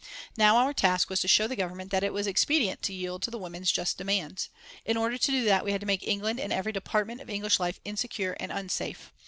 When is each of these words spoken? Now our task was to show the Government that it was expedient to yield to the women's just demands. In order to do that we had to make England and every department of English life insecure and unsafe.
Now 0.35 0.57
our 0.57 0.73
task 0.73 1.11
was 1.11 1.19
to 1.19 1.27
show 1.27 1.45
the 1.45 1.55
Government 1.55 1.91
that 1.91 2.03
it 2.03 2.11
was 2.11 2.25
expedient 2.25 2.81
to 2.81 2.91
yield 2.95 3.21
to 3.21 3.29
the 3.29 3.37
women's 3.37 3.71
just 3.71 3.99
demands. 3.99 4.49
In 4.83 4.97
order 4.97 5.15
to 5.15 5.31
do 5.31 5.43
that 5.45 5.63
we 5.63 5.73
had 5.73 5.81
to 5.81 5.85
make 5.85 6.01
England 6.01 6.39
and 6.39 6.51
every 6.51 6.71
department 6.71 7.21
of 7.21 7.29
English 7.29 7.59
life 7.59 7.79
insecure 7.85 8.35
and 8.39 8.51
unsafe. 8.51 9.13